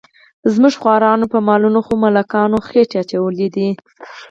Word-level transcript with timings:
زموږ 0.53 0.73
خوارانو 0.81 1.25
په 1.33 1.39
مالونو 1.47 1.79
خو 1.85 1.93
ملکانو 2.03 2.57
خېټه 2.67 2.97
اچولې 3.03 3.47
ده. 3.55 3.69